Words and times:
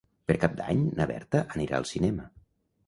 Per 0.29 0.35
Cap 0.43 0.55
d'Any 0.61 0.81
na 1.01 1.07
Berta 1.13 1.43
anirà 1.59 1.79
al 1.83 1.91
cinema. 1.95 2.29